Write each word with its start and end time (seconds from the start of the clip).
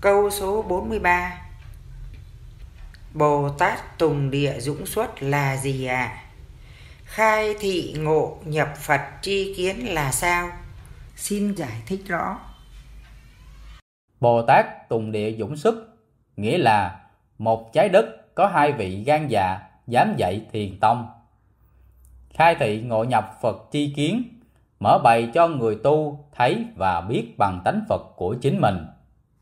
Câu 0.00 0.30
số 0.30 0.62
43 0.62 1.40
Bồ 3.14 3.48
Tát 3.48 3.98
Tùng 3.98 4.30
Địa 4.30 4.60
Dũng 4.60 4.86
Xuất 4.86 5.22
là 5.22 5.56
gì 5.56 5.86
ạ? 5.86 5.96
À? 5.96 6.24
Khai 7.04 7.54
thị 7.60 7.94
ngộ 7.98 8.38
nhập 8.44 8.68
Phật 8.76 9.00
tri 9.22 9.54
kiến 9.56 9.94
là 9.94 10.12
sao? 10.12 10.48
Xin 11.16 11.54
giải 11.54 11.82
thích 11.86 12.00
rõ. 12.06 12.38
Bồ 14.20 14.42
Tát 14.42 14.88
Tùng 14.88 15.12
Địa 15.12 15.36
Dũng 15.38 15.56
Xuất 15.56 15.74
nghĩa 16.36 16.58
là 16.58 17.00
một 17.38 17.72
trái 17.72 17.88
đất 17.88 18.34
có 18.34 18.46
hai 18.46 18.72
vị 18.72 19.04
gan 19.06 19.28
dạ 19.28 19.60
dám 19.86 20.14
dạy 20.16 20.46
thiền 20.52 20.80
tông. 20.80 21.08
Khai 22.34 22.56
thị 22.60 22.80
ngộ 22.80 23.04
nhập 23.04 23.38
Phật 23.42 23.56
tri 23.72 23.92
kiến, 23.96 24.22
mở 24.80 24.98
bày 25.04 25.30
cho 25.34 25.48
người 25.48 25.76
tu 25.84 26.24
thấy 26.32 26.64
và 26.76 27.00
biết 27.00 27.34
bằng 27.38 27.60
tánh 27.64 27.80
Phật 27.88 28.02
của 28.16 28.34
chính 28.42 28.60
mình 28.60 28.86